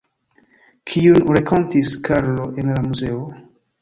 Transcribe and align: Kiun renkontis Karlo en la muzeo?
Kiun 0.91 1.21
renkontis 1.37 1.91
Karlo 2.09 2.49
en 2.63 2.73
la 2.77 2.81
muzeo? 2.87 3.21